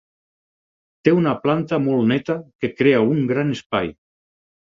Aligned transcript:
Té 1.07 1.13
una 1.17 1.33
planta 1.43 1.79
molt 1.83 2.09
neta 2.13 2.37
que 2.65 2.71
crea 2.81 3.05
un 3.11 3.23
gran 3.33 3.55
espai. 3.59 3.93